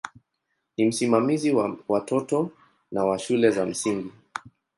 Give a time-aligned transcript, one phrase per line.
[0.77, 2.49] Ni msimamizi wa watoto
[2.91, 4.11] na wa shule za msingi.